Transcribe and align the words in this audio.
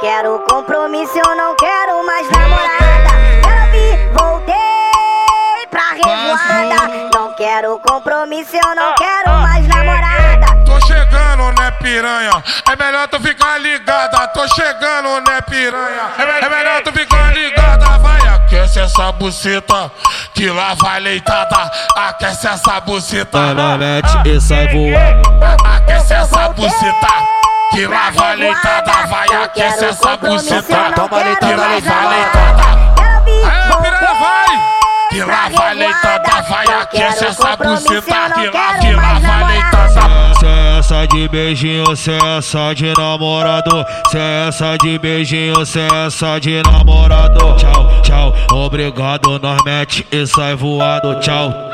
Quero 0.00 0.42
compromisso, 0.48 1.12
eu 1.18 1.36
não 1.36 1.54
quero 1.56 2.02
mais 2.06 2.26
namorada. 2.30 3.10
Quero 3.42 3.70
vir, 3.70 4.12
voltei 4.14 4.54
pra 5.70 5.90
revoada. 5.92 7.10
Não 7.14 7.34
quero 7.34 7.78
compromisso, 7.80 8.56
eu 8.56 8.74
não 8.74 8.92
ah, 8.92 8.94
quero 8.96 9.30
ah. 9.30 9.40
mais 9.42 9.68
namorada. 9.68 10.64
Tô 10.64 10.80
chegando, 10.86 11.60
né, 11.60 11.70
piranha? 11.82 12.42
É 12.70 12.76
melhor 12.82 13.08
tu 13.08 13.20
ficar 13.20 13.58
ligada. 13.58 14.26
Tô 14.28 14.48
chegando, 14.48 15.20
né, 15.28 15.38
piranha? 15.42 16.12
É 16.16 16.48
melhor 16.48 16.82
tu 16.82 16.92
ficar 16.92 17.34
ligada. 17.34 17.98
Vai, 17.98 18.26
aquece 18.26 18.80
essa 18.80 19.12
buceta 19.12 19.92
que 20.32 20.48
lá 20.48 20.72
vai 20.80 20.98
leitada. 21.00 21.70
Aquece 21.94 22.48
essa 22.48 22.80
buceta. 22.80 23.38
Vai 23.38 23.54
na 23.54 23.76
net 23.76 24.08
e 24.24 24.40
sai 24.40 24.66
ah, 24.66 24.72
voando. 24.72 25.66
Aquece 25.76 26.14
essa 26.14 26.48
buceta. 26.48 27.39
Que 27.72 27.86
lá 27.86 28.10
vai 28.10 28.36
leitada, 28.36 29.06
vai 29.06 29.44
aquece 29.44 29.84
essa 29.84 30.16
buceta. 30.16 30.92
Toma 30.94 31.22
leitada, 31.22 31.46
que 31.46 31.54
lá 31.54 31.68
vai 31.68 32.08
leitada. 32.16 32.62
com 33.70 33.82
piranha, 33.82 34.14
vai! 34.20 34.80
Que 35.10 35.24
lá 35.24 35.48
vai 35.48 35.74
leitada, 35.74 36.42
vai 36.48 36.66
aquece 36.80 37.24
essa 37.26 37.56
buceta. 37.56 38.30
Que 38.80 38.92
lá 38.92 39.18
vai 39.20 39.52
leitada. 39.52 40.34
Cessa 40.40 41.06
de 41.06 41.28
beijinho, 41.28 41.96
cessa 41.96 42.74
de 42.74 42.92
namorado. 42.98 43.84
Cessa 44.10 44.76
de 44.78 44.98
beijinho, 44.98 45.64
cessa 45.64 46.40
de 46.40 46.62
namorado. 46.62 47.54
Tchau, 47.56 48.02
tchau, 48.02 48.34
obrigado, 48.52 49.38
nós 49.38 49.62
mete 49.64 50.04
e 50.10 50.26
sai 50.26 50.56
voado. 50.56 51.20
Tchau. 51.20 51.69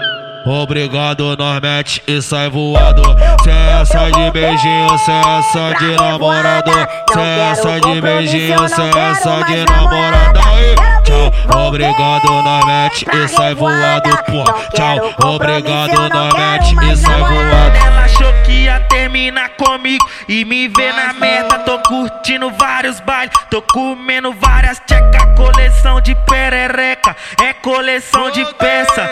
Obrigado, 0.47 1.37
nós 1.37 1.61
mete 1.61 2.01
e 2.07 2.23
sai 2.23 2.49
voado. 2.49 3.03
Cessa 3.43 4.13
de 4.13 4.31
beijinho, 4.31 4.97
cessa 4.99 5.75
de 5.77 5.97
namorado. 5.97 6.71
Cessa 7.13 7.81
de 7.81 8.01
beijinho, 8.01 8.69
cessa 8.69 9.43
de 9.45 9.65
namorado. 9.65 10.39
Aí, 10.39 10.77
Tchau, 11.03 11.67
obrigado, 11.67 12.31
nós 12.45 12.65
mete 12.65 13.07
e 13.13 13.29
sai 13.29 13.57
voado. 13.57 14.09
Pô, 14.27 14.45
tchau, 14.73 15.35
obrigado, 15.35 16.09
nós 16.15 16.33
mete 16.35 16.93
e 16.93 16.97
sai 16.97 17.19
voado. 17.19 17.77
Ela 17.85 18.05
achou 18.05 18.33
que 18.45 18.53
ia 18.53 18.79
terminar 18.89 19.49
comigo 19.57 20.09
e 20.29 20.45
me 20.45 20.69
ver 20.69 20.95
na 20.95 21.13
meta. 21.13 21.59
Tô 21.59 21.81
curtindo 21.81 22.53
vários 22.53 23.01
bailes, 23.01 23.35
tô 23.51 23.61
comendo 23.63 24.33
várias 24.33 24.79
tcheca. 24.87 25.26
Coleção 25.37 26.01
de 26.01 26.15
perereca, 26.27 27.17
é 27.43 27.53
coleção 27.53 28.31
de 28.31 28.45
peça. 28.55 29.09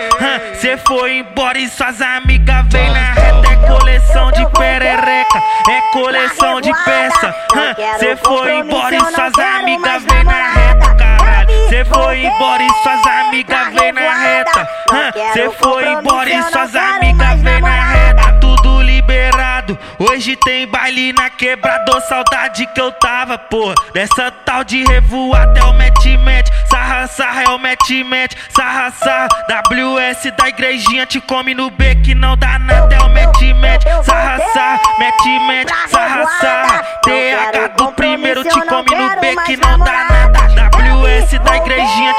Cê 0.54 0.76
foi 0.78 1.18
embora 1.18 1.58
e 1.58 1.68
suas 1.68 2.00
amigas 2.00 2.64
vem 2.70 2.90
na 2.90 3.12
reta. 3.12 3.52
É 3.52 3.56
coleção 3.66 4.32
de 4.32 4.46
perereca, 4.50 5.42
é 5.68 5.80
coleção 5.92 6.60
de 6.60 6.72
peça. 6.84 7.34
Cê 7.98 8.16
foi 8.16 8.58
embora 8.58 8.94
e 8.94 9.00
suas 9.00 9.38
amigas 9.38 10.04
vem 10.04 10.24
na 10.24 10.50
reta, 10.50 10.94
caralho. 10.94 11.68
Cê 11.68 11.84
foi 11.84 12.24
embora 12.24 12.62
e 12.62 12.70
suas 12.82 13.06
amigas 13.06 13.74
vem 13.74 13.92
na 13.92 14.14
reta. 14.14 14.68
Cê 15.32 15.50
foi 15.62 15.88
embora 15.88 16.30
e 16.30 16.42
suas 16.44 16.74
amigas 16.74 16.83
Hoje 20.34 20.36
tem 20.36 20.66
baile 20.66 21.12
na 21.12 21.30
quebrador, 21.30 22.00
saudade 22.02 22.66
que 22.66 22.80
eu 22.80 22.90
tava, 22.90 23.38
porra. 23.38 23.74
Dessa 23.92 24.32
tal 24.44 24.64
de 24.64 24.82
revoada 24.84 25.60
é 25.60 25.62
o 25.62 25.72
match 25.72 26.04
Sarra, 26.68 27.06
sarra 27.06 27.42
é 27.44 27.48
o 27.50 27.58
match 27.58 27.90
Sarra, 28.48 28.90
sarra, 28.90 29.28
WS 29.48 30.32
da 30.36 30.48
igrejinha 30.48 31.06
te 31.06 31.20
come 31.20 31.54
no 31.54 31.70
B 31.70 31.94
que 31.96 32.16
não 32.16 32.36
dá 32.36 32.58
nada, 32.58 32.94
é 32.94 33.00
o 33.00 33.08
match 33.10 33.44
Sarra, 34.02 34.40
sarra, 34.52 34.80
match 34.98 35.70
sarra, 35.88 36.26
sarra. 36.40 36.82
TH 37.04 37.68
do 37.76 37.92
primeiro 37.92 38.42
te 38.42 38.60
come 38.66 38.90
no 38.90 39.20
B 39.20 39.36
que 39.46 39.56
não 39.56 39.78
dá 39.78 40.06
nada. 40.10 40.34
WS 40.70 41.38
da 41.44 41.56
igrejinha 41.58 42.13